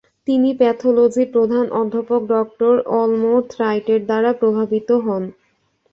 [0.27, 2.21] তিনি প্যাথোলজির প্রধান অধ্যাপক
[2.29, 2.33] ড.
[2.97, 5.23] আলমোর্থ রাইটের দ্বারা প্রভাবিত হন।